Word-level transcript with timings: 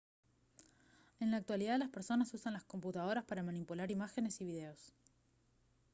en 1.19 1.29
la 1.29 1.37
actualidad 1.37 1.77
las 1.77 1.89
personas 1.91 2.33
usan 2.33 2.53
las 2.53 2.63
computadoras 2.65 3.23
para 3.23 3.43
manipular 3.43 3.91
imágenes 3.91 4.41
y 4.41 4.45
videos 4.45 4.91